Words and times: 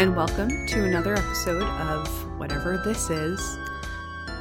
And 0.00 0.16
welcome 0.16 0.66
to 0.68 0.82
another 0.82 1.14
episode 1.14 1.62
of 1.62 2.08
whatever 2.38 2.78
this 2.78 3.10
is. 3.10 3.38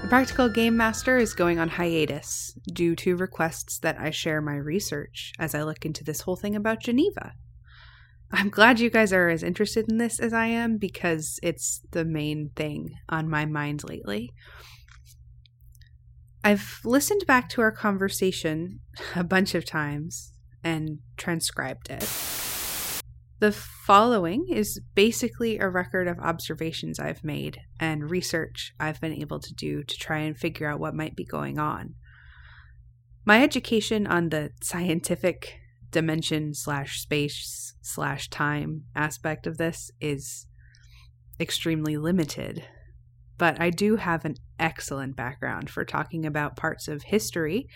The 0.02 0.08
Practical 0.08 0.48
Game 0.48 0.78
Master 0.78 1.18
is 1.18 1.34
going 1.34 1.60
on 1.60 1.68
hiatus 1.68 2.58
due 2.72 2.96
to 2.96 3.18
requests 3.18 3.78
that 3.80 4.00
I 4.00 4.12
share 4.12 4.42
my 4.42 4.56
research 4.56 5.34
as 5.38 5.54
I 5.54 5.64
look 5.64 5.86
into 5.86 6.06
this 6.06 6.22
whole 6.22 6.38
thing 6.38 6.56
about 6.56 6.80
Geneva. 6.80 7.34
I'm 8.32 8.48
glad 8.50 8.80
you 8.80 8.90
guys 8.90 9.12
are 9.12 9.28
as 9.28 9.44
interested 9.44 9.92
in 9.92 9.98
this 9.98 10.18
as 10.18 10.32
I 10.32 10.46
am 10.46 10.78
because 10.78 11.42
it's 11.44 11.82
the 11.92 12.06
main 12.06 12.52
thing 12.56 12.92
on 13.10 13.30
my 13.30 13.46
mind 13.46 13.84
lately. 13.84 14.32
I've 16.42 16.80
listened 16.86 17.26
back 17.28 17.50
to 17.50 17.62
our 17.62 17.74
conversation 17.74 18.80
a 19.14 19.26
bunch 19.26 19.54
of 19.56 19.66
times 19.66 20.32
and 20.64 21.00
transcribed 21.18 21.90
it. 21.90 22.08
The 23.40 23.52
following 23.54 24.48
is 24.50 24.82
basically 24.96 25.60
a 25.60 25.70
record 25.70 26.10
of 26.10 26.20
observations 26.20 27.00
I've 27.00 27.24
made 27.24 27.62
and 27.80 28.12
research 28.12 28.74
I've 28.80 29.00
been 29.00 29.14
able 29.14 29.40
to 29.40 29.54
do 29.54 29.82
to 29.82 29.98
try 29.98 30.20
and 30.20 30.38
figure 30.38 30.68
out 30.68 30.82
what 30.82 30.94
might 30.94 31.16
be 31.16 31.24
going 31.24 31.58
on. 31.58 31.96
My 33.26 33.42
education 33.42 34.08
on 34.08 34.30
the 34.30 34.52
scientific 34.62 35.56
dimension 35.90 36.54
slash 36.54 37.00
space 37.00 37.76
slash 37.82 38.30
time 38.30 38.84
aspect 38.94 39.48
of 39.48 39.58
this 39.58 39.90
is 40.02 40.46
extremely 41.40 41.96
limited 41.96 42.66
but 43.40 43.60
I 43.60 43.70
do 43.70 43.96
have 43.96 44.26
an 44.26 44.36
excellent 44.60 45.16
background 45.16 45.70
for 45.70 45.86
talking 45.86 46.26
about 46.26 46.58
parts 46.58 46.90
of 46.90 47.04
history 47.04 47.70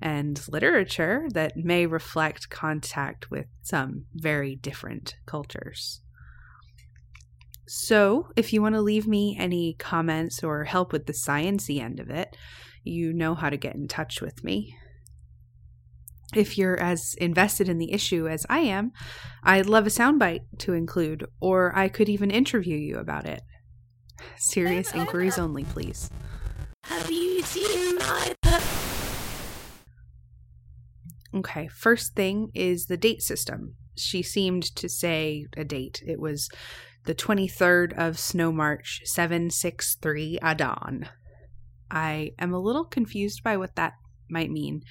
and 0.00 0.40
literature 0.48 1.26
that 1.34 1.56
may 1.56 1.86
reflect 1.86 2.48
contact 2.48 3.28
with 3.28 3.46
some 3.62 4.06
very 4.14 4.54
different 4.54 5.16
cultures. 5.26 6.00
So, 7.66 8.28
if 8.36 8.52
you 8.52 8.62
want 8.62 8.76
to 8.76 8.80
leave 8.80 9.06
me 9.06 9.36
any 9.38 9.74
comments 9.78 10.42
or 10.42 10.64
help 10.64 10.92
with 10.92 11.06
the 11.06 11.12
sciency 11.12 11.82
end 11.82 12.00
of 12.00 12.08
it, 12.08 12.34
you 12.82 13.12
know 13.12 13.34
how 13.34 13.50
to 13.50 13.58
get 13.58 13.74
in 13.74 13.88
touch 13.88 14.22
with 14.22 14.42
me. 14.42 14.74
If 16.34 16.56
you're 16.56 16.78
as 16.78 17.14
invested 17.18 17.68
in 17.68 17.78
the 17.78 17.92
issue 17.92 18.28
as 18.28 18.46
I 18.48 18.60
am, 18.60 18.92
I'd 19.42 19.66
love 19.66 19.86
a 19.86 19.90
soundbite 19.90 20.44
to 20.58 20.74
include, 20.74 21.26
or 21.40 21.76
I 21.76 21.88
could 21.88 22.08
even 22.08 22.30
interview 22.30 22.76
you 22.76 22.98
about 22.98 23.26
it. 23.26 23.42
Serious 24.36 24.94
inquiries 24.94 25.38
only, 25.38 25.64
please. 25.64 26.10
Have 26.84 27.10
you 27.10 27.42
seen 27.42 27.96
my 27.96 28.34
Okay, 31.34 31.68
first 31.68 32.14
thing 32.14 32.50
is 32.54 32.86
the 32.86 32.96
date 32.96 33.22
system. 33.22 33.74
She 33.96 34.22
seemed 34.22 34.74
to 34.76 34.88
say 34.88 35.46
a 35.56 35.64
date. 35.64 36.02
It 36.06 36.18
was 36.18 36.48
the 37.04 37.14
23rd 37.14 37.92
of 37.98 38.18
Snow 38.18 38.50
March 38.50 39.02
763 39.04 40.38
Adon. 40.40 41.08
I 41.90 42.32
am 42.38 42.52
a 42.52 42.60
little 42.60 42.84
confused 42.84 43.42
by 43.42 43.56
what 43.56 43.76
that 43.76 43.92
might 44.30 44.50
mean. 44.50 44.82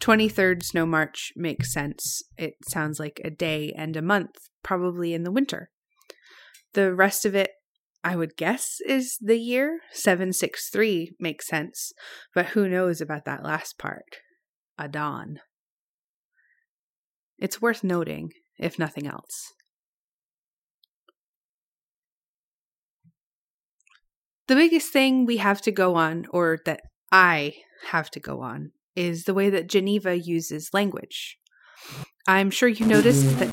23rd 0.00 0.62
Snow 0.62 0.86
March 0.86 1.32
makes 1.36 1.72
sense. 1.72 2.22
It 2.36 2.54
sounds 2.66 2.98
like 2.98 3.20
a 3.22 3.30
day 3.30 3.72
and 3.76 3.96
a 3.96 4.02
month, 4.02 4.36
probably 4.62 5.14
in 5.14 5.22
the 5.22 5.32
winter. 5.32 5.70
The 6.72 6.94
rest 6.94 7.24
of 7.24 7.34
it 7.34 7.50
I 8.04 8.16
would 8.16 8.36
guess 8.36 8.80
is 8.86 9.16
the 9.18 9.38
year. 9.38 9.80
763 9.92 11.16
makes 11.18 11.48
sense, 11.48 11.92
but 12.34 12.48
who 12.48 12.68
knows 12.68 13.00
about 13.00 13.24
that 13.24 13.42
last 13.42 13.78
part? 13.78 14.18
Adon. 14.78 15.40
It's 17.38 17.62
worth 17.62 17.82
noting, 17.82 18.32
if 18.58 18.78
nothing 18.78 19.06
else. 19.06 19.54
The 24.48 24.54
biggest 24.54 24.92
thing 24.92 25.24
we 25.24 25.38
have 25.38 25.62
to 25.62 25.72
go 25.72 25.94
on, 25.94 26.26
or 26.30 26.58
that 26.66 26.82
I 27.10 27.54
have 27.88 28.10
to 28.10 28.20
go 28.20 28.42
on, 28.42 28.72
is 28.94 29.24
the 29.24 29.32
way 29.32 29.48
that 29.48 29.70
Geneva 29.70 30.18
uses 30.18 30.74
language. 30.74 31.38
I'm 32.28 32.50
sure 32.50 32.68
you 32.68 32.84
noticed 32.84 33.38
that 33.38 33.50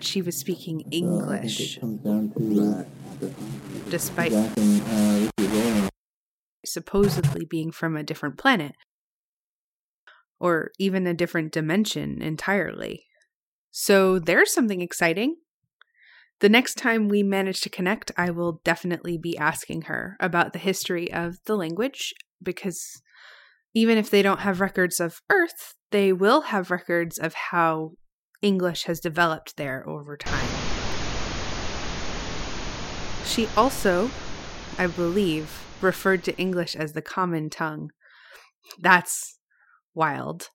she 0.00 0.22
was 0.22 0.36
speaking 0.36 0.80
English. 0.90 1.78
Despite 3.88 4.32
supposedly 6.64 7.44
being 7.44 7.70
from 7.70 7.96
a 7.96 8.02
different 8.02 8.36
planet 8.36 8.72
or 10.38 10.70
even 10.78 11.06
a 11.06 11.14
different 11.14 11.52
dimension 11.52 12.22
entirely. 12.22 13.04
So 13.70 14.18
there's 14.18 14.52
something 14.52 14.80
exciting. 14.80 15.36
The 16.40 16.48
next 16.48 16.76
time 16.76 17.08
we 17.08 17.22
manage 17.22 17.60
to 17.62 17.70
connect, 17.70 18.12
I 18.16 18.30
will 18.30 18.60
definitely 18.64 19.18
be 19.18 19.36
asking 19.36 19.82
her 19.82 20.16
about 20.20 20.52
the 20.52 20.58
history 20.60 21.12
of 21.12 21.38
the 21.46 21.56
language 21.56 22.14
because 22.40 23.02
even 23.74 23.98
if 23.98 24.10
they 24.10 24.22
don't 24.22 24.40
have 24.40 24.60
records 24.60 25.00
of 25.00 25.20
Earth, 25.30 25.74
they 25.90 26.12
will 26.12 26.42
have 26.42 26.70
records 26.70 27.18
of 27.18 27.34
how 27.34 27.92
English 28.40 28.84
has 28.84 29.00
developed 29.00 29.56
there 29.56 29.88
over 29.88 30.16
time. 30.16 30.48
She 33.24 33.48
also, 33.56 34.10
I 34.78 34.86
believe, 34.86 35.64
referred 35.80 36.24
to 36.24 36.36
English 36.38 36.76
as 36.76 36.92
the 36.92 37.02
common 37.02 37.50
tongue. 37.50 37.90
That's 38.78 39.38
wild. 39.94 40.50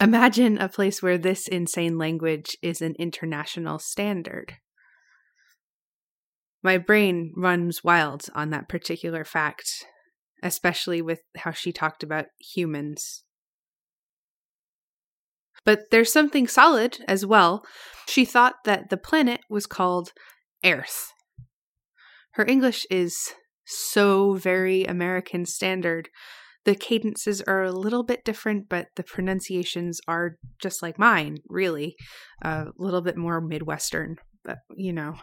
Imagine 0.00 0.58
a 0.58 0.68
place 0.68 1.02
where 1.02 1.18
this 1.18 1.48
insane 1.48 1.98
language 1.98 2.56
is 2.62 2.82
an 2.82 2.94
international 2.98 3.78
standard. 3.78 4.54
My 6.62 6.78
brain 6.78 7.32
runs 7.36 7.82
wild 7.82 8.26
on 8.34 8.50
that 8.50 8.68
particular 8.68 9.24
fact, 9.24 9.68
especially 10.42 11.02
with 11.02 11.20
how 11.38 11.50
she 11.50 11.72
talked 11.72 12.02
about 12.02 12.26
humans 12.38 13.24
but 15.64 15.90
there's 15.90 16.12
something 16.12 16.46
solid 16.48 16.98
as 17.06 17.24
well. 17.24 17.64
She 18.08 18.24
thought 18.24 18.56
that 18.64 18.90
the 18.90 18.96
planet 18.96 19.40
was 19.48 19.66
called 19.66 20.12
Earth. 20.64 21.12
Her 22.32 22.44
English 22.46 22.86
is 22.90 23.16
so 23.64 24.34
very 24.34 24.84
American 24.84 25.46
standard. 25.46 26.08
The 26.64 26.74
cadences 26.74 27.42
are 27.42 27.62
a 27.62 27.72
little 27.72 28.04
bit 28.04 28.24
different, 28.24 28.68
but 28.68 28.86
the 28.96 29.02
pronunciations 29.02 30.00
are 30.06 30.36
just 30.60 30.82
like 30.82 30.98
mine, 30.98 31.38
really. 31.48 31.96
A 32.42 32.66
little 32.76 33.02
bit 33.02 33.16
more 33.16 33.40
Midwestern, 33.40 34.16
but 34.44 34.58
you 34.76 34.92
know. 34.92 35.14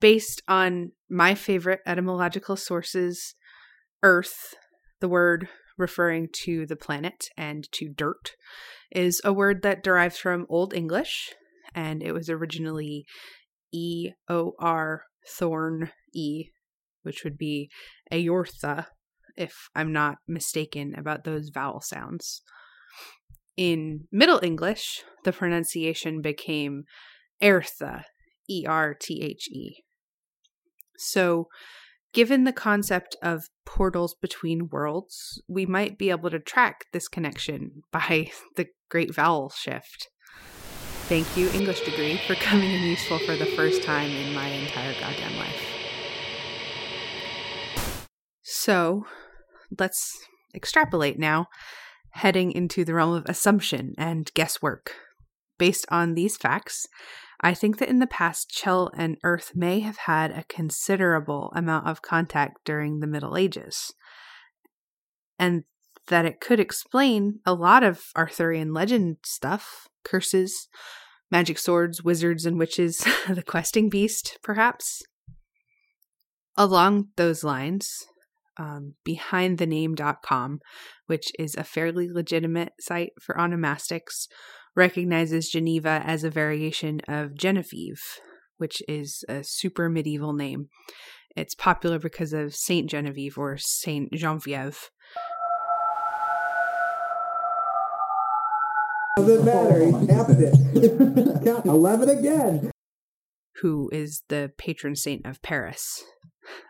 Based 0.00 0.42
on 0.48 0.92
my 1.10 1.34
favorite 1.34 1.80
etymological 1.86 2.56
sources, 2.56 3.34
Earth, 4.02 4.54
the 5.00 5.08
word 5.08 5.48
referring 5.80 6.28
to 6.44 6.66
the 6.66 6.76
planet 6.76 7.24
and 7.36 7.66
to 7.72 7.88
dirt, 7.88 8.32
is 8.92 9.20
a 9.24 9.32
word 9.32 9.62
that 9.62 9.82
derives 9.82 10.18
from 10.18 10.46
Old 10.48 10.74
English, 10.74 11.32
and 11.74 12.02
it 12.02 12.12
was 12.12 12.28
originally 12.28 13.06
E 13.72 14.10
O 14.28 14.52
R 14.58 15.04
thorn 15.28 15.90
E, 16.14 16.46
which 17.02 17.24
would 17.24 17.38
be 17.38 17.70
Aortha, 18.12 18.86
if 19.36 19.68
I'm 19.74 19.92
not 19.92 20.18
mistaken 20.28 20.94
about 20.96 21.24
those 21.24 21.50
vowel 21.52 21.80
sounds. 21.80 22.42
In 23.56 24.06
Middle 24.12 24.40
English, 24.42 25.02
the 25.24 25.32
pronunciation 25.32 26.20
became 26.20 26.84
Ertha, 27.42 28.04
E 28.48 28.64
R 28.66 28.94
T 28.94 29.22
H 29.22 29.48
E. 29.50 29.82
So 30.96 31.48
Given 32.12 32.42
the 32.42 32.52
concept 32.52 33.14
of 33.22 33.50
portals 33.64 34.14
between 34.14 34.68
worlds, 34.68 35.40
we 35.46 35.64
might 35.64 35.96
be 35.96 36.10
able 36.10 36.28
to 36.30 36.40
track 36.40 36.86
this 36.92 37.06
connection 37.06 37.82
by 37.92 38.32
the 38.56 38.66
great 38.88 39.14
vowel 39.14 39.50
shift. 39.50 40.08
Thank 41.06 41.36
you, 41.36 41.48
English 41.50 41.80
degree, 41.82 42.20
for 42.26 42.34
coming 42.34 42.70
in 42.70 42.82
useful 42.82 43.18
for 43.20 43.36
the 43.36 43.46
first 43.46 43.82
time 43.82 44.10
in 44.10 44.34
my 44.34 44.46
entire 44.48 44.92
goddamn 44.94 45.36
life. 45.36 45.62
So, 48.42 49.04
let's 49.78 50.18
extrapolate 50.52 51.18
now, 51.18 51.46
heading 52.10 52.50
into 52.50 52.84
the 52.84 52.94
realm 52.94 53.14
of 53.14 53.26
assumption 53.26 53.94
and 53.96 54.32
guesswork. 54.34 54.94
Based 55.58 55.86
on 55.90 56.14
these 56.14 56.36
facts, 56.36 56.86
I 57.42 57.54
think 57.54 57.78
that 57.78 57.88
in 57.88 58.00
the 58.00 58.06
past, 58.06 58.50
Chell 58.50 58.90
and 58.94 59.16
Earth 59.24 59.52
may 59.54 59.80
have 59.80 59.96
had 59.98 60.30
a 60.30 60.44
considerable 60.44 61.52
amount 61.54 61.86
of 61.86 62.02
contact 62.02 62.58
during 62.64 63.00
the 63.00 63.06
Middle 63.06 63.36
Ages, 63.36 63.94
and 65.38 65.64
that 66.08 66.26
it 66.26 66.40
could 66.40 66.60
explain 66.60 67.40
a 67.46 67.54
lot 67.54 67.82
of 67.82 68.04
Arthurian 68.16 68.74
legend 68.74 69.18
stuff 69.24 69.88
curses, 70.04 70.68
magic 71.30 71.58
swords, 71.58 72.02
wizards, 72.02 72.44
and 72.44 72.58
witches, 72.58 72.98
the 73.28 73.42
questing 73.42 73.88
beast, 73.88 74.38
perhaps. 74.42 75.02
Along 76.56 77.08
those 77.16 77.42
lines, 77.42 78.04
um, 78.58 78.94
behindthename.com, 79.08 80.60
which 81.06 81.32
is 81.38 81.54
a 81.54 81.64
fairly 81.64 82.10
legitimate 82.10 82.72
site 82.80 83.12
for 83.20 83.34
onomastics, 83.36 84.26
recognizes 84.76 85.48
Geneva 85.48 86.02
as 86.04 86.24
a 86.24 86.30
variation 86.30 87.00
of 87.08 87.34
Genevieve, 87.36 88.02
which 88.58 88.82
is 88.88 89.24
a 89.28 89.42
super 89.44 89.88
medieval 89.88 90.32
name. 90.32 90.68
It's 91.36 91.54
popular 91.54 91.98
because 91.98 92.32
of 92.32 92.54
Saint 92.54 92.90
Genevieve 92.90 93.38
or 93.38 93.56
Saint 93.58 94.12
Genevieve. 94.12 94.90
Doesn't 99.16 99.44
matter. 99.44 99.84
He 99.86 100.06
tapped 100.06 100.30
it. 100.30 101.64
11 101.66 102.08
again. 102.08 102.70
who 103.60 103.90
is 103.92 104.22
the 104.28 104.50
patron 104.56 104.96
saint 104.96 105.26
of 105.26 105.42
Paris. 105.42 106.02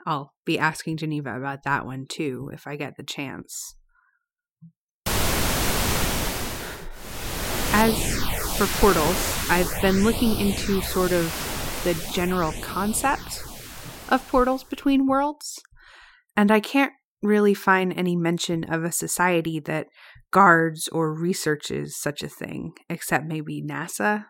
I'll 0.06 0.32
be 0.44 0.58
asking 0.58 0.97
Geneva 0.97 1.37
about 1.37 1.62
that 1.64 1.87
one 1.87 2.06
too 2.08 2.50
if 2.52 2.67
I 2.67 2.76
get 2.76 2.97
the 2.97 3.05
chance. 3.05 3.76
As 7.72 7.94
for 8.56 8.67
portals, 8.81 9.50
I've 9.50 9.70
been 9.81 10.05
looking 10.05 10.38
into 10.38 10.81
sort 10.82 11.12
of 11.12 11.32
the 11.84 11.94
general 12.12 12.52
concept 12.61 13.43
of 14.08 14.26
portals 14.28 14.64
between 14.64 15.06
worlds, 15.06 15.58
and 16.37 16.50
I 16.50 16.61
can't 16.61 16.93
really 17.22 17.55
find 17.55 17.93
any 17.93 18.17
mention 18.17 18.64
of 18.64 18.84
a 18.84 18.93
society 18.93 19.61
that 19.61 19.87
guards 20.31 20.88
or 20.88 21.14
researches 21.14 21.96
such 21.96 22.22
a 22.22 22.28
thing, 22.28 22.72
except 22.88 23.26
maybe 23.26 23.62
NASA 23.62 24.26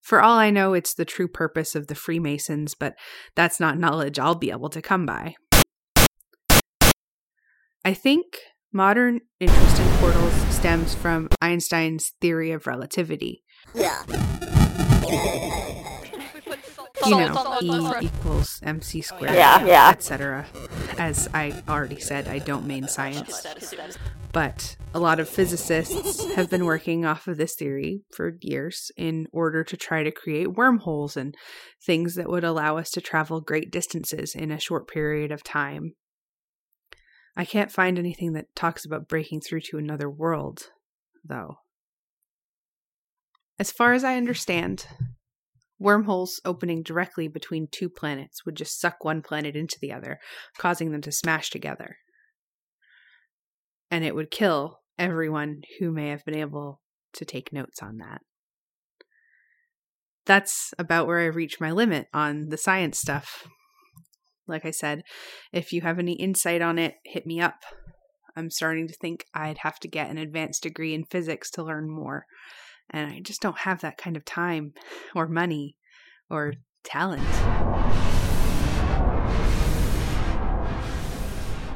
for 0.00 0.20
all 0.20 0.38
I 0.38 0.50
know, 0.50 0.74
it's 0.74 0.94
the 0.94 1.04
true 1.04 1.28
purpose 1.28 1.74
of 1.74 1.86
the 1.86 1.94
Freemasons, 1.94 2.74
but 2.74 2.94
that's 3.36 3.60
not 3.60 3.78
knowledge 3.78 4.18
I'll 4.18 4.34
be 4.34 4.50
able 4.50 4.70
to 4.70 4.82
come 4.82 5.06
by. 5.06 5.34
I 7.84 7.94
think 7.94 8.24
modern 8.72 9.20
interest 9.38 9.80
in 9.80 9.88
portals 9.98 10.32
stems 10.54 10.94
from 10.94 11.28
Einstein's 11.40 12.12
theory 12.20 12.52
of 12.52 12.66
relativity. 12.66 13.42
Yeah. 13.74 14.02
You 17.06 17.16
know, 17.16 17.56
E 17.62 18.06
equals 18.06 18.60
mc 18.62 19.00
squared, 19.00 19.34
Yeah, 19.34 19.64
yeah. 19.64 19.88
etc. 19.88 20.46
As 20.98 21.28
I 21.32 21.62
already 21.68 21.98
said, 21.98 22.28
I 22.28 22.38
don't 22.40 22.66
main 22.66 22.88
science. 22.88 23.46
But 24.32 24.76
a 24.94 25.00
lot 25.00 25.18
of 25.18 25.28
physicists 25.28 26.24
have 26.34 26.50
been 26.50 26.64
working 26.64 27.04
off 27.04 27.26
of 27.26 27.36
this 27.36 27.54
theory 27.56 28.02
for 28.14 28.34
years 28.40 28.92
in 28.96 29.26
order 29.32 29.64
to 29.64 29.76
try 29.76 30.02
to 30.02 30.12
create 30.12 30.56
wormholes 30.56 31.16
and 31.16 31.34
things 31.84 32.14
that 32.14 32.28
would 32.28 32.44
allow 32.44 32.76
us 32.76 32.90
to 32.90 33.00
travel 33.00 33.40
great 33.40 33.72
distances 33.72 34.34
in 34.34 34.50
a 34.50 34.60
short 34.60 34.86
period 34.86 35.32
of 35.32 35.42
time. 35.42 35.94
I 37.40 37.44
can't 37.44 37.72
find 37.72 37.98
anything 37.98 38.34
that 38.34 38.54
talks 38.54 38.84
about 38.84 39.08
breaking 39.08 39.40
through 39.40 39.62
to 39.62 39.78
another 39.78 40.10
world, 40.10 40.68
though. 41.24 41.56
As 43.58 43.72
far 43.72 43.92
as 43.92 44.04
I 44.04 44.16
understand, 44.16 44.86
wormholes 45.78 46.40
opening 46.44 46.82
directly 46.82 47.28
between 47.28 47.68
two 47.70 47.88
planets 47.88 48.44
would 48.44 48.56
just 48.56 48.80
suck 48.80 49.04
one 49.04 49.22
planet 49.22 49.56
into 49.56 49.78
the 49.80 49.92
other, 49.92 50.20
causing 50.58 50.92
them 50.92 51.02
to 51.02 51.12
smash 51.12 51.50
together 51.50 51.96
and 53.90 54.04
it 54.04 54.14
would 54.14 54.30
kill 54.30 54.80
everyone 54.98 55.62
who 55.78 55.90
may 55.90 56.08
have 56.08 56.24
been 56.24 56.36
able 56.36 56.80
to 57.14 57.24
take 57.24 57.52
notes 57.52 57.82
on 57.82 57.98
that. 57.98 58.20
That's 60.26 60.72
about 60.78 61.06
where 61.06 61.18
I 61.18 61.26
reach 61.26 61.60
my 61.60 61.72
limit 61.72 62.06
on 62.14 62.50
the 62.50 62.56
science 62.56 63.00
stuff. 63.00 63.48
Like 64.50 64.66
I 64.66 64.72
said, 64.72 65.02
if 65.52 65.72
you 65.72 65.80
have 65.82 65.98
any 65.98 66.12
insight 66.12 66.60
on 66.60 66.78
it, 66.78 66.96
hit 67.04 67.26
me 67.26 67.40
up. 67.40 67.62
I'm 68.36 68.50
starting 68.50 68.88
to 68.88 68.94
think 68.94 69.24
I'd 69.34 69.58
have 69.58 69.78
to 69.80 69.88
get 69.88 70.10
an 70.10 70.18
advanced 70.18 70.62
degree 70.62 70.94
in 70.94 71.04
physics 71.04 71.50
to 71.52 71.62
learn 71.62 71.88
more. 71.88 72.26
And 72.90 73.12
I 73.12 73.20
just 73.20 73.40
don't 73.40 73.58
have 73.58 73.80
that 73.80 73.96
kind 73.96 74.16
of 74.16 74.24
time 74.24 74.72
or 75.14 75.28
money 75.28 75.76
or 76.28 76.54
talent. 76.84 77.22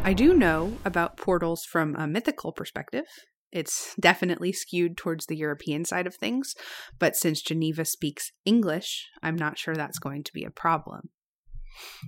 I 0.06 0.12
do 0.14 0.34
know 0.34 0.76
about 0.84 1.16
portals 1.16 1.64
from 1.64 1.94
a 1.96 2.06
mythical 2.06 2.52
perspective. 2.52 3.06
It's 3.50 3.94
definitely 4.00 4.52
skewed 4.52 4.96
towards 4.96 5.26
the 5.26 5.36
European 5.36 5.84
side 5.84 6.06
of 6.08 6.16
things, 6.16 6.54
but 6.98 7.14
since 7.14 7.40
Geneva 7.40 7.84
speaks 7.84 8.32
English, 8.44 9.06
I'm 9.22 9.36
not 9.36 9.58
sure 9.58 9.74
that's 9.74 10.00
going 10.00 10.24
to 10.24 10.32
be 10.32 10.44
a 10.44 10.50
problem. 10.50 11.10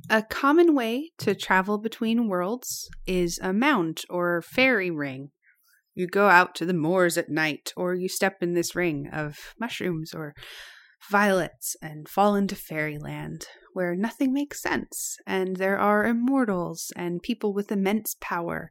A 0.09 0.23
common 0.23 0.75
way 0.75 1.11
to 1.19 1.35
travel 1.35 1.79
between 1.79 2.29
worlds 2.29 2.89
is 3.07 3.39
a 3.43 3.53
mount 3.53 4.05
or 4.09 4.43
fairy 4.43 4.91
ring. 4.91 5.31
You 5.95 6.07
go 6.07 6.29
out 6.29 6.55
to 6.57 6.67
the 6.67 6.75
moors 6.75 7.17
at 7.17 7.31
night, 7.31 7.73
or 7.77 7.95
you 7.95 8.09
step 8.09 8.43
in 8.43 8.55
this 8.55 8.77
ring 8.77 9.09
of 9.13 9.55
mushrooms 9.59 10.13
or 10.15 10.35
violets 11.11 11.77
and 11.81 12.09
fall 12.09 12.35
into 12.35 12.55
fairyland, 12.55 13.47
where 13.73 13.95
nothing 13.95 14.33
makes 14.33 14.61
sense, 14.61 15.17
and 15.27 15.57
there 15.57 15.79
are 15.79 16.05
immortals 16.07 16.93
and 16.97 17.23
people 17.23 17.53
with 17.55 17.73
immense 17.73 18.15
power, 18.21 18.71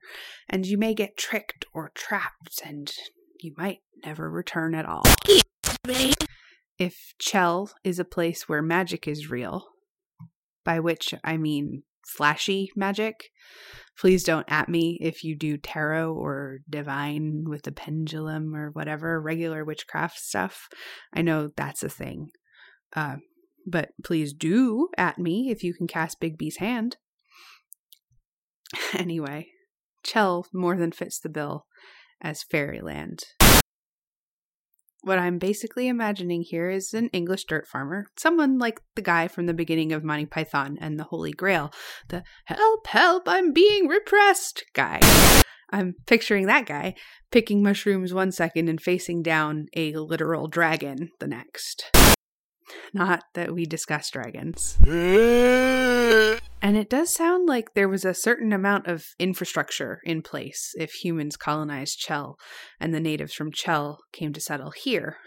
and 0.50 0.66
you 0.66 0.78
may 0.78 0.94
get 0.94 1.18
tricked 1.18 1.66
or 1.74 1.92
trapped, 1.96 2.62
and 2.64 2.92
you 3.40 3.54
might 3.58 3.80
never 4.04 4.30
return 4.30 4.76
at 4.76 4.86
all. 4.86 5.04
If 6.78 7.14
Chell 7.20 7.72
is 7.84 8.00
a 8.00 8.06
place 8.06 8.50
where 8.50 8.62
magic 8.62 9.08
is 9.08 9.30
real, 9.30 9.66
by 10.66 10.80
which 10.82 11.14
I 11.24 11.38
mean 11.38 11.84
flashy 12.06 12.72
magic, 12.76 13.30
please 13.98 14.24
don't 14.24 14.46
at 14.50 14.68
me 14.68 14.98
if 15.02 15.24
you 15.24 15.36
do 15.36 15.58
tarot 15.58 16.14
or 16.14 16.60
divine 16.70 17.46
with 17.48 17.64
the 17.64 17.72
pendulum 17.72 18.54
or 18.54 18.72
whatever 18.72 19.22
regular 19.22 19.64
witchcraft 19.64 20.20
stuff. 20.20 20.68
I 21.14 21.22
know 21.22 21.52
that's 21.56 21.84
a 21.84 21.90
thing. 21.90 22.32
Uh, 22.94 23.18
but 23.66 23.90
please 24.04 24.34
do 24.34 24.90
at 24.98 25.18
me 25.18 25.50
if 25.50 25.64
you 25.64 25.74
can 25.74 25.88
cast 25.88 26.20
Bigby's 26.20 26.58
hand. 26.58 26.98
Anyway, 28.94 29.48
Chell 30.04 30.48
more 30.54 30.76
than 30.76 30.92
fits 30.92 31.20
the 31.20 31.30
bill 31.30 31.66
as 32.22 32.44
Fairyland. 32.44 33.24
What 35.06 35.20
I'm 35.20 35.38
basically 35.38 35.88
imagining 35.88 36.42
here 36.42 36.68
is 36.68 36.92
an 36.96 37.10
English 37.10 37.46
dirt 37.46 37.68
farmer, 37.68 38.08
someone 38.18 38.58
like 38.58 38.82
the 38.96 39.04
guy 39.04 39.28
from 39.28 39.46
the 39.46 39.54
beginning 39.54 39.92
of 39.92 40.04
Monty 40.04 40.26
Python 40.26 40.80
and 40.82 41.00
the 41.00 41.04
Holy 41.04 41.32
Grail, 41.32 41.72
the 42.08 42.24
help, 42.46 42.88
help, 42.88 43.28
I'm 43.28 43.54
being 43.54 43.88
repressed 43.88 44.64
guy. 44.74 45.00
I'm 45.70 45.94
picturing 46.08 46.48
that 46.48 46.66
guy 46.66 46.96
picking 47.30 47.62
mushrooms 47.62 48.16
one 48.16 48.32
second 48.32 48.68
and 48.68 48.82
facing 48.82 49.22
down 49.22 49.68
a 49.76 49.94
literal 49.94 50.48
dragon 50.48 51.12
the 51.20 51.28
next. 51.28 51.92
Not 52.92 53.26
that 53.36 53.54
we 53.54 53.68
discuss 53.68 54.10
dragons. 54.10 54.80
And 56.66 56.76
it 56.76 56.90
does 56.90 57.14
sound 57.14 57.48
like 57.48 57.76
there 57.76 57.88
was 57.88 58.04
a 58.04 58.16
certain 58.16 58.52
amount 58.52 58.88
of 58.88 59.10
infrastructure 59.20 60.02
in 60.04 60.24
place 60.24 60.74
if 60.80 60.94
humans 60.94 61.38
colonized 61.38 62.00
Chell 62.00 62.40
and 62.80 62.92
the 62.92 63.00
natives 63.00 63.36
from 63.36 63.52
Chell 63.52 64.00
came 64.12 64.34
to 64.34 64.42
settle 64.42 64.72
here. 64.72 65.18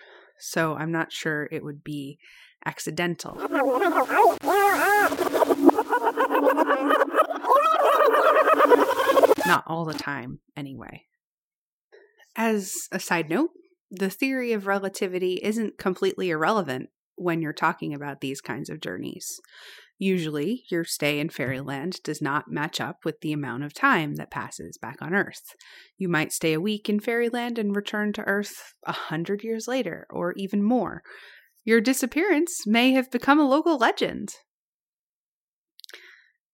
So 0.41 0.75
I'm 0.75 0.91
not 0.91 1.13
sure 1.13 1.49
it 1.53 1.63
would 1.63 1.85
be 1.85 2.19
accidental. 2.67 3.37
Not 9.47 9.63
all 9.69 9.85
the 9.85 9.95
time, 9.97 10.41
anyway. 10.57 11.05
As 12.35 12.75
a 12.91 12.99
side 12.99 13.31
note, 13.31 13.51
the 13.93 14.11
theory 14.11 14.53
of 14.55 14.67
relativity 14.67 15.35
isn't 15.41 15.79
completely 15.79 16.31
irrelevant 16.31 16.89
when 17.15 17.43
you're 17.43 17.53
talking 17.53 17.95
about 17.95 18.21
these 18.21 18.41
kinds 18.41 18.69
of 18.69 18.81
journeys. 18.81 19.41
Usually, 19.99 20.65
your 20.71 20.85
stay 20.85 21.19
in 21.19 21.29
fairyland 21.29 22.01
does 22.05 22.23
not 22.23 22.51
match 22.51 22.81
up 22.81 23.05
with 23.05 23.21
the 23.21 23.33
amount 23.33 23.65
of 23.65 23.75
time 23.75 24.15
that 24.15 24.31
passes 24.31 24.79
back 24.79 25.03
on 25.03 25.13
Earth. 25.13 25.57
You 25.97 26.09
might 26.09 26.33
stay 26.33 26.53
a 26.53 26.61
week 26.61 26.89
in 26.89 27.01
fairyland 27.01 27.59
and 27.59 27.75
return 27.75 28.13
to 28.13 28.23
Earth 28.23 28.75
a 28.85 28.93
hundred 28.93 29.43
years 29.43 29.67
later, 29.67 30.07
or 30.11 30.35
even 30.37 30.63
more. 30.63 31.03
Your 31.65 31.81
disappearance 31.81 32.65
may 32.65 32.93
have 32.93 33.11
become 33.11 33.41
a 33.41 33.49
local 33.49 33.77
legend. 33.77 34.35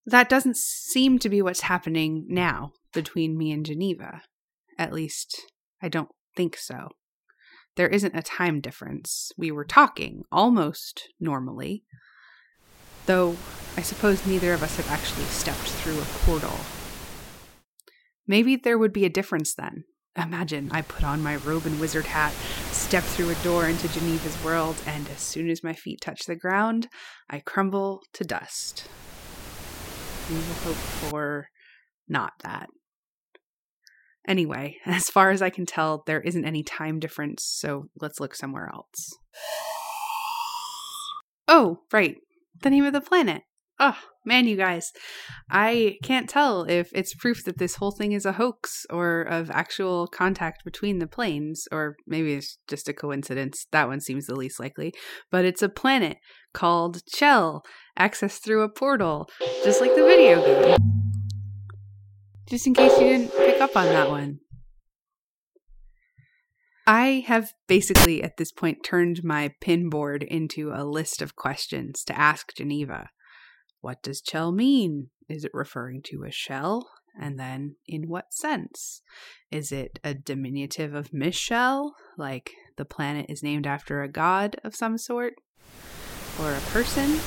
That 0.07 0.31
doesn't 0.31 0.57
seem 0.57 1.19
to 1.19 1.29
be 1.29 1.43
what's 1.43 1.63
happening 1.63 2.25
now 2.29 2.73
between 2.95 3.37
me 3.37 3.53
and 3.53 3.65
Geneva. 3.65 4.23
At 4.79 4.93
least, 4.93 5.41
I 5.83 5.89
don't 5.89 6.11
think 6.35 6.57
so. 6.57 6.89
There 7.77 7.89
isn't 7.89 8.17
a 8.17 8.23
time 8.23 8.61
difference. 8.61 9.33
We 9.37 9.51
were 9.51 9.65
talking 9.65 10.23
almost 10.33 11.09
normally. 11.21 11.85
Though 13.07 13.37
I 13.77 13.83
suppose 13.83 14.27
neither 14.27 14.53
of 14.53 14.63
us 14.63 14.77
have 14.77 14.91
actually 14.91 15.25
stepped 15.25 15.59
through 15.59 15.99
a 16.01 16.05
portal. 16.25 16.59
Maybe 18.27 18.57
there 18.57 18.79
would 18.79 18.93
be 18.93 19.05
a 19.05 19.11
difference 19.11 19.55
then. 19.55 19.85
Imagine 20.17 20.71
I 20.71 20.83
put 20.83 21.03
on 21.03 21.23
my 21.23 21.37
robe 21.37 21.67
and 21.67 21.81
wizard 21.81 22.07
hat, 22.07 22.33
step 22.71 23.03
through 23.03 23.31
a 23.31 23.35
door 23.37 23.67
into 23.69 23.89
Geneva's 23.89 24.43
world, 24.45 24.77
and 24.87 25.09
as 25.09 25.21
soon 25.21 25.51
as 25.51 25.65
my 25.65 25.73
feet 25.73 26.01
touch 26.01 26.27
the 26.27 26.37
ground, 26.37 26.89
I 27.29 27.41
crumble 27.41 28.01
to 28.13 28.25
dust. 28.25 28.87
We 30.31 30.37
will 30.37 30.43
hope 30.43 30.77
for 30.77 31.49
not 32.09 32.33
that. 32.45 32.69
Anyway, 34.27 34.79
as 34.87 35.11
far 35.11 35.31
as 35.31 35.43
I 35.43 35.51
can 35.51 35.67
tell, 35.67 36.05
there 36.07 36.21
isn't 36.21 36.45
any 36.45 36.63
time 36.63 37.01
difference, 37.01 37.43
so 37.43 37.89
let's 38.01 38.21
look 38.21 38.35
somewhere 38.35 38.71
else. 38.73 39.19
Oh, 41.49 41.81
right. 41.93 42.17
The 42.63 42.71
name 42.71 42.85
of 42.85 42.93
the 42.93 43.01
planet. 43.01 43.43
Oh, 43.81 43.99
man, 44.25 44.47
you 44.47 44.57
guys. 44.57 44.93
I 45.51 45.99
can't 46.05 46.29
tell 46.29 46.63
if 46.63 46.91
it's 46.95 47.15
proof 47.15 47.45
that 47.45 47.59
this 47.59 47.77
whole 47.77 47.91
thing 47.91 48.13
is 48.13 48.25
a 48.25 48.33
hoax 48.33 48.87
or 48.89 49.23
of 49.23 49.51
actual 49.51 50.07
contact 50.07 50.65
between 50.65 51.01
the 51.01 51.09
planes, 51.09 51.67
or 51.73 51.97
maybe 52.07 52.35
it's 52.35 52.59
just 52.69 52.89
a 52.89 52.93
coincidence. 52.93 53.67
That 53.73 53.89
one 53.89 54.01
seems 54.01 54.27
the 54.27 54.37
least 54.37 54.61
likely. 54.61 54.95
But 55.31 55.45
it's 55.45 55.63
a 55.63 55.69
planet 55.69 56.19
called 56.53 57.05
Chell, 57.13 57.65
accessed 57.99 58.45
through 58.45 58.63
a 58.63 58.69
portal, 58.69 59.29
just 59.65 59.81
like 59.81 59.95
the 59.97 60.05
video 60.05 60.41
game. 60.41 60.77
Just 62.49 62.69
in 62.69 62.75
case 62.75 62.93
you 63.01 63.09
didn't 63.09 63.33
pick 63.37 63.61
up 63.61 63.77
on 63.77 63.87
that 63.87 64.09
one. 64.09 64.39
I 66.87 67.25
have 67.27 67.55
basically 67.67 68.23
at 68.23 68.37
this 68.37 68.53
point 68.53 68.85
turned 68.85 69.25
my 69.25 69.55
pin 69.61 69.89
board 69.89 70.23
into 70.23 70.71
a 70.71 70.85
list 70.85 71.23
of 71.23 71.35
questions 71.35 72.05
to 72.05 72.19
ask 72.19 72.55
Geneva. 72.55 73.09
What 73.81 74.03
does 74.03 74.21
Chell 74.21 74.53
mean? 74.53 75.09
Is 75.29 75.45
it 75.45 75.51
referring 75.55 76.03
to 76.07 76.25
a 76.25 76.31
shell? 76.31 76.91
And 77.19 77.39
then, 77.39 77.77
in 77.87 78.09
what 78.09 78.35
sense? 78.35 79.01
Is 79.51 79.73
it 79.73 79.99
a 80.05 80.15
diminutive 80.15 80.95
of 80.95 81.13
Michelle, 81.13 81.95
like 82.19 82.51
the 82.77 82.85
planet 82.85 83.27
is 83.29 83.43
named 83.43 83.67
after 83.67 84.03
a 84.03 84.09
god 84.09 84.57
of 84.65 84.75
some 84.75 84.99
sort? 84.99 85.35
Or 86.41 86.53
a 86.53 86.61
person? 86.73 87.19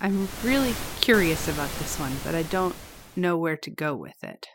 I'm 0.00 0.28
really 0.42 0.74
curious 1.00 1.48
about 1.48 1.70
this 1.78 1.98
one, 1.98 2.12
but 2.24 2.34
I 2.34 2.42
don't 2.42 2.74
know 3.16 3.36
where 3.36 3.56
to 3.56 3.70
go 3.70 3.94
with 3.94 4.22
it. 4.22 4.46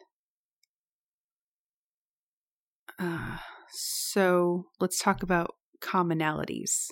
Uh, 3.00 3.38
so 3.72 4.66
let's 4.80 5.00
talk 5.00 5.24
about 5.24 5.56
commonalities. 5.82 6.88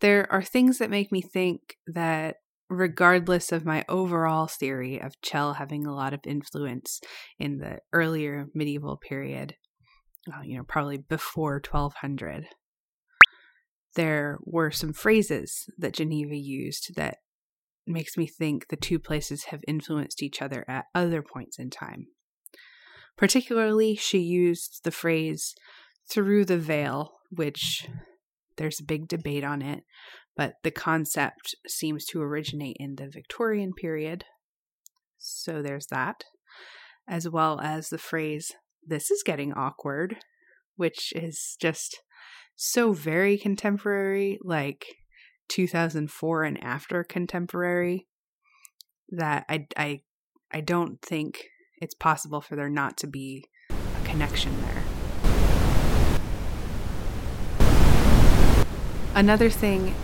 There 0.00 0.30
are 0.32 0.42
things 0.42 0.78
that 0.78 0.90
make 0.90 1.10
me 1.10 1.20
think 1.20 1.76
that, 1.86 2.36
regardless 2.70 3.50
of 3.52 3.64
my 3.64 3.84
overall 3.88 4.46
theory 4.46 5.00
of 5.00 5.20
Chell 5.22 5.54
having 5.54 5.86
a 5.86 5.94
lot 5.94 6.14
of 6.14 6.20
influence 6.24 7.00
in 7.38 7.58
the 7.58 7.78
earlier 7.92 8.46
medieval 8.54 8.96
period, 8.96 9.54
uh, 10.32 10.42
you 10.42 10.56
know, 10.56 10.64
probably 10.64 10.98
before 10.98 11.54
1200, 11.54 12.46
there 13.94 14.38
were 14.44 14.70
some 14.70 14.92
phrases 14.92 15.66
that 15.78 15.94
Geneva 15.94 16.36
used 16.36 16.94
that 16.96 17.18
makes 17.86 18.16
me 18.16 18.26
think 18.26 18.68
the 18.68 18.76
two 18.76 18.98
places 18.98 19.44
have 19.44 19.60
influenced 19.66 20.22
each 20.22 20.42
other 20.42 20.64
at 20.68 20.84
other 20.94 21.22
points 21.22 21.58
in 21.58 21.70
time. 21.70 22.08
Particularly, 23.18 23.96
she 23.96 24.18
used 24.18 24.84
the 24.84 24.92
phrase 24.92 25.54
through 26.08 26.44
the 26.44 26.56
veil, 26.56 27.18
which 27.30 27.88
there's 28.56 28.80
a 28.80 28.84
big 28.84 29.08
debate 29.08 29.42
on 29.42 29.60
it, 29.60 29.82
but 30.36 30.54
the 30.62 30.70
concept 30.70 31.56
seems 31.66 32.04
to 32.06 32.22
originate 32.22 32.76
in 32.78 32.94
the 32.94 33.08
Victorian 33.08 33.72
period. 33.72 34.24
So 35.18 35.62
there's 35.62 35.86
that, 35.86 36.22
as 37.08 37.28
well 37.28 37.60
as 37.60 37.88
the 37.88 37.98
phrase, 37.98 38.52
this 38.86 39.10
is 39.10 39.24
getting 39.24 39.52
awkward, 39.52 40.18
which 40.76 41.12
is 41.16 41.56
just 41.60 42.00
so 42.54 42.92
very 42.92 43.36
contemporary, 43.36 44.38
like 44.44 44.86
2004 45.48 46.44
and 46.44 46.62
after 46.62 47.02
contemporary, 47.02 48.06
that 49.10 49.44
I, 49.48 49.66
I, 49.76 50.00
I 50.52 50.60
don't 50.60 51.02
think 51.02 51.48
it's 51.80 51.94
possible 51.94 52.40
for 52.40 52.56
there 52.56 52.68
not 52.68 52.96
to 52.98 53.06
be 53.06 53.44
a 53.70 54.06
connection 54.06 54.52
there. 54.62 54.82
Another 59.14 59.50
thing 59.50 59.94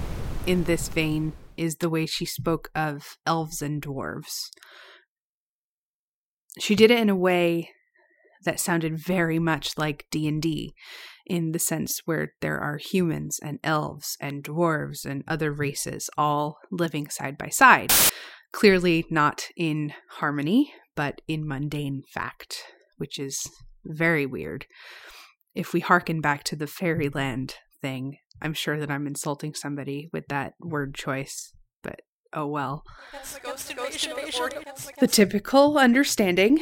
in 0.46 0.64
this 0.64 0.88
vein 0.88 1.32
is 1.56 1.76
the 1.76 1.88
way 1.88 2.04
she 2.06 2.24
spoke 2.24 2.70
of 2.74 3.16
elves 3.26 3.62
and 3.62 3.80
dwarves. 3.80 4.50
She 6.58 6.74
did 6.74 6.90
it 6.90 6.98
in 6.98 7.08
a 7.08 7.16
way 7.16 7.70
that 8.44 8.60
sounded 8.60 8.98
very 8.98 9.38
much 9.38 9.78
like 9.78 10.06
D&D 10.10 10.74
in 11.26 11.52
the 11.52 11.58
sense 11.58 12.00
where 12.04 12.32
there 12.40 12.58
are 12.58 12.78
humans 12.78 13.38
and 13.42 13.58
elves 13.64 14.16
and 14.20 14.44
dwarves 14.44 15.04
and 15.04 15.24
other 15.26 15.52
races 15.52 16.10
all 16.18 16.58
living 16.70 17.08
side 17.08 17.38
by 17.38 17.48
side. 17.48 17.92
Clearly 18.52 19.06
not 19.10 19.46
in 19.56 19.92
harmony, 20.18 20.72
but 20.96 21.20
in 21.28 21.46
mundane 21.46 22.02
fact, 22.12 22.64
which 22.98 23.18
is 23.18 23.48
very 23.84 24.26
weird. 24.26 24.66
If 25.54 25.72
we 25.72 25.80
hearken 25.80 26.20
back 26.20 26.44
to 26.44 26.56
the 26.56 26.66
fairyland 26.66 27.56
thing, 27.80 28.18
I'm 28.42 28.54
sure 28.54 28.78
that 28.78 28.90
I'm 28.90 29.06
insulting 29.06 29.54
somebody 29.54 30.08
with 30.12 30.26
that 30.28 30.54
word 30.60 30.94
choice, 30.94 31.52
but 31.82 32.00
oh 32.32 32.46
well. 32.46 32.82
The 35.00 35.08
typical 35.08 35.78
understanding 35.78 36.60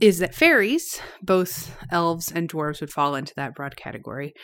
is 0.00 0.18
that 0.18 0.34
fairies, 0.34 1.00
both 1.22 1.76
elves 1.90 2.30
and 2.30 2.48
dwarves 2.48 2.80
would 2.80 2.90
fall 2.90 3.14
into 3.14 3.32
that 3.36 3.54
broad 3.54 3.76
category. 3.76 4.34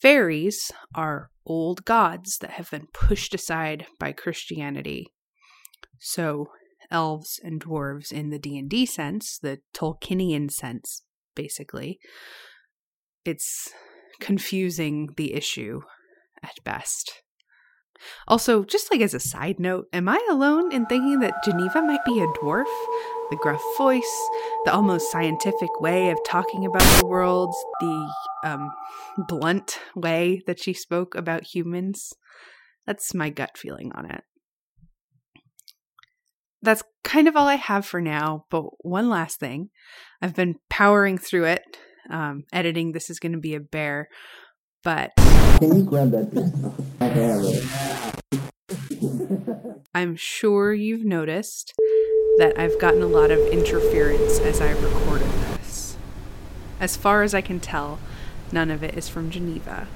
Fairies 0.00 0.70
are 0.94 1.30
old 1.44 1.84
gods 1.84 2.38
that 2.38 2.52
have 2.52 2.70
been 2.70 2.86
pushed 2.92 3.34
aside 3.34 3.86
by 3.98 4.12
Christianity. 4.12 5.06
So 5.98 6.46
elves 6.90 7.40
and 7.42 7.62
dwarves 7.62 8.12
in 8.12 8.30
the 8.30 8.38
D&D 8.38 8.86
sense, 8.86 9.38
the 9.38 9.60
Tolkienian 9.74 10.50
sense 10.50 11.02
basically. 11.34 11.98
It's 13.24 13.68
confusing 14.20 15.10
the 15.16 15.34
issue 15.34 15.80
at 16.42 16.62
best. 16.64 17.22
Also, 18.26 18.64
just 18.64 18.90
like 18.90 19.02
as 19.02 19.12
a 19.12 19.20
side 19.20 19.60
note, 19.60 19.86
am 19.92 20.08
I 20.08 20.18
alone 20.30 20.72
in 20.72 20.86
thinking 20.86 21.20
that 21.20 21.44
Geneva 21.44 21.82
might 21.82 22.04
be 22.06 22.20
a 22.20 22.26
dwarf? 22.26 22.64
The 23.30 23.36
gruff 23.36 23.62
voice, 23.76 24.28
the 24.64 24.72
almost 24.72 25.12
scientific 25.12 25.80
way 25.80 26.10
of 26.10 26.18
talking 26.26 26.64
about 26.64 26.82
the 26.98 27.06
world, 27.06 27.54
the 27.80 28.10
um, 28.44 28.70
blunt 29.28 29.78
way 29.94 30.42
that 30.46 30.58
she 30.58 30.72
spoke 30.72 31.14
about 31.14 31.54
humans. 31.54 32.14
That's 32.86 33.14
my 33.14 33.28
gut 33.28 33.58
feeling 33.58 33.92
on 33.94 34.10
it 34.10 34.24
that's 36.62 36.82
kind 37.04 37.28
of 37.28 37.36
all 37.36 37.46
I 37.46 37.56
have 37.56 37.86
for 37.86 38.00
now. 38.00 38.44
But 38.50 38.64
one 38.84 39.08
last 39.08 39.38
thing 39.38 39.70
I've 40.20 40.34
been 40.34 40.56
powering 40.68 41.18
through 41.18 41.44
it. 41.44 41.62
Um, 42.08 42.44
editing 42.52 42.92
this 42.92 43.10
is 43.10 43.20
going 43.20 43.32
to 43.32 43.38
be 43.38 43.54
a 43.54 43.60
bear, 43.60 44.08
but. 44.82 45.12
Can 45.58 45.76
you 45.76 45.84
grab 45.84 46.10
that? 46.10 47.40
I'm 49.94 50.16
sure 50.16 50.72
you've 50.72 51.04
noticed 51.04 51.74
that 52.38 52.54
I've 52.58 52.78
gotten 52.80 53.02
a 53.02 53.06
lot 53.06 53.30
of 53.30 53.38
interference 53.48 54.38
as 54.40 54.60
I 54.60 54.70
recorded 54.70 55.28
this. 55.58 55.96
As 56.80 56.96
far 56.96 57.22
as 57.22 57.34
I 57.34 57.40
can 57.40 57.60
tell, 57.60 57.98
none 58.50 58.70
of 58.70 58.82
it 58.82 58.96
is 58.96 59.08
from 59.08 59.30
Geneva. 59.30 59.86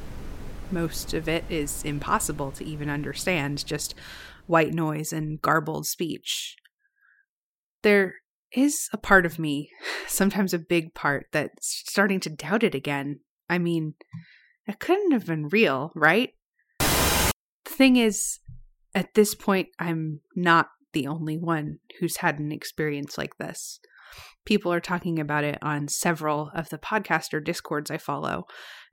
Most 0.70 1.14
of 1.14 1.28
it 1.28 1.44
is 1.48 1.82
impossible 1.84 2.50
to 2.52 2.64
even 2.64 2.90
understand, 2.90 3.64
just 3.64 3.94
white 4.46 4.72
noise 4.72 5.12
and 5.12 5.40
garbled 5.40 5.86
speech. 5.86 6.56
There 7.82 8.14
is 8.52 8.88
a 8.92 8.98
part 8.98 9.26
of 9.26 9.38
me, 9.38 9.70
sometimes 10.06 10.54
a 10.54 10.58
big 10.58 10.94
part, 10.94 11.26
that's 11.32 11.82
starting 11.86 12.20
to 12.20 12.30
doubt 12.30 12.62
it 12.62 12.74
again. 12.74 13.20
I 13.48 13.58
mean, 13.58 13.94
it 14.66 14.78
couldn't 14.78 15.12
have 15.12 15.26
been 15.26 15.48
real, 15.48 15.92
right? 15.94 16.30
The 16.78 17.32
thing 17.66 17.96
is, 17.96 18.38
at 18.94 19.14
this 19.14 19.34
point, 19.34 19.68
I'm 19.78 20.20
not 20.36 20.68
the 20.92 21.06
only 21.06 21.36
one 21.36 21.78
who's 21.98 22.18
had 22.18 22.38
an 22.38 22.52
experience 22.52 23.18
like 23.18 23.36
this. 23.38 23.80
People 24.46 24.72
are 24.72 24.80
talking 24.80 25.18
about 25.18 25.44
it 25.44 25.58
on 25.60 25.88
several 25.88 26.50
of 26.54 26.68
the 26.68 26.78
podcaster 26.78 27.44
discords 27.44 27.90
I 27.90 27.98
follow, 27.98 28.44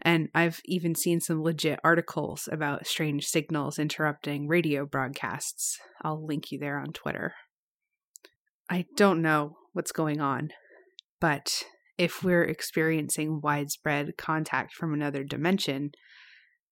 and 0.01 0.29
I've 0.33 0.61
even 0.65 0.95
seen 0.95 1.19
some 1.19 1.43
legit 1.43 1.79
articles 1.83 2.49
about 2.51 2.87
strange 2.87 3.27
signals 3.27 3.77
interrupting 3.77 4.47
radio 4.47 4.85
broadcasts. 4.85 5.77
I'll 6.01 6.25
link 6.25 6.51
you 6.51 6.59
there 6.59 6.79
on 6.79 6.93
Twitter. 6.93 7.33
I 8.69 8.85
don't 8.95 9.21
know 9.21 9.57
what's 9.73 9.91
going 9.91 10.19
on, 10.19 10.51
but 11.19 11.63
if 11.97 12.23
we're 12.23 12.43
experiencing 12.43 13.41
widespread 13.43 14.17
contact 14.17 14.73
from 14.73 14.93
another 14.93 15.23
dimension, 15.23 15.91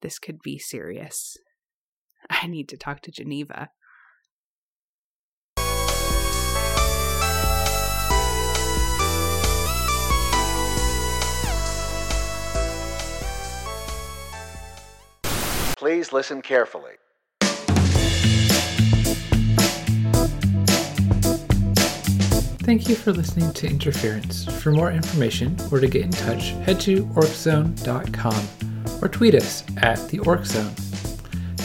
this 0.01 0.17
could 0.17 0.39
be 0.43 0.57
serious. 0.57 1.37
I 2.29 2.47
need 2.47 2.69
to 2.69 2.77
talk 2.77 3.01
to 3.01 3.11
Geneva. 3.11 3.69
Please 15.79 16.11
listen 16.11 16.41
carefully. 16.41 16.91
Thank 22.63 22.89
you 22.89 22.95
for 22.95 23.13
listening 23.13 23.53
to 23.53 23.65
Interference. 23.65 24.43
For 24.61 24.71
more 24.71 24.91
information 24.91 25.55
or 25.71 25.79
to 25.79 25.87
get 25.87 26.01
in 26.01 26.11
touch, 26.11 26.49
head 26.65 26.81
to 26.81 27.05
orczone.com 27.05 28.49
or 29.01 29.07
tweet 29.07 29.35
us 29.35 29.63
at 29.77 30.05
the 30.09 30.19
Orc 30.19 30.45
Zone. 30.45 30.73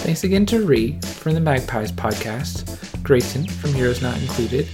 Thanks 0.05 0.23
again 0.23 0.47
to 0.47 0.65
Ree 0.65 1.01
from 1.01 1.35
the 1.35 1.41
Magpies 1.41 1.91
podcast, 1.91 3.03
Grayson 3.03 3.49
from 3.49 3.75
Heroes 3.75 4.01
Not 4.01 4.17
Included, 4.19 4.69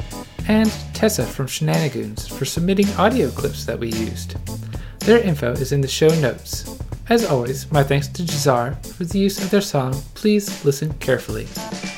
and 0.48 0.70
Tessa 0.92 1.24
from 1.24 1.46
Shenanigoons 1.46 2.28
for 2.28 2.44
submitting 2.44 2.90
audio 2.98 3.30
clips 3.30 3.64
that 3.64 3.78
we 3.78 3.90
used. 3.90 4.36
Their 5.00 5.20
info 5.20 5.52
is 5.52 5.72
in 5.72 5.80
the 5.80 5.88
show 5.88 6.08
notes. 6.20 6.79
As 7.10 7.24
always, 7.24 7.70
my 7.72 7.82
thanks 7.82 8.06
to 8.06 8.22
Jahzzar 8.22 8.86
for 8.86 9.04
the 9.04 9.18
use 9.18 9.42
of 9.42 9.50
their 9.50 9.60
song 9.60 9.92
Please 10.14 10.64
Listen 10.64 10.92
Carefully, 11.00 11.42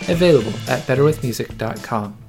available 0.08 0.52
at 0.68 0.80
betterwithmusic.com. 0.86 2.21